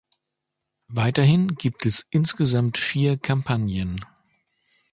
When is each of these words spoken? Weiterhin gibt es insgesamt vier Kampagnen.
Weiterhin 0.87 1.53
gibt 1.57 1.85
es 1.85 2.07
insgesamt 2.09 2.79
vier 2.79 3.17
Kampagnen. 3.17 4.03